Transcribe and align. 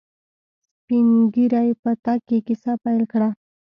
سپينږيري 0.79 1.69
په 1.81 1.91
تګ 2.03 2.19
کې 2.27 2.37
کيسه 2.47 2.71
پيل 2.83 3.01
کړه. 3.11 3.29